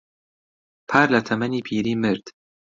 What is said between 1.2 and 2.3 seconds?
تەمەنی پیری مرد.